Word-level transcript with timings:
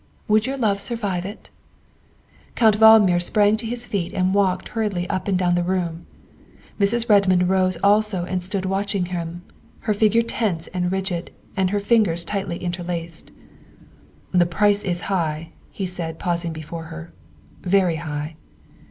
Would 0.27 0.47
your 0.47 0.57
love 0.57 0.79
survive 0.81 1.25
it?" 1.27 1.51
Count 2.55 2.75
Valdmir 2.79 3.21
sprang 3.21 3.55
to 3.57 3.67
his 3.67 3.85
feet 3.85 4.13
and 4.15 4.33
walked 4.33 4.69
hur 4.69 4.89
riedly 4.89 5.05
up 5.11 5.27
and 5.27 5.37
down 5.37 5.53
the 5.53 5.61
room; 5.61 6.07
Mrs. 6.79 7.07
Redmond 7.07 7.49
rose 7.49 7.77
also 7.83 8.25
and 8.25 8.41
stood 8.41 8.65
watching 8.65 9.05
him, 9.05 9.43
her 9.81 9.93
figure 9.93 10.23
tense 10.23 10.65
and 10.69 10.91
rigid 10.91 11.29
and 11.55 11.69
her 11.69 11.79
fingers 11.79 12.23
tightly 12.23 12.57
interlaced. 12.57 13.29
''The 14.41 14.47
price 14.47 14.83
is 14.83 15.01
high, 15.01 15.49
''he 15.69 15.85
said, 15.85 16.17
pausing 16.17 16.51
before 16.51 16.85
her," 16.85 17.13
very 17.61 17.97
high." 17.97 18.37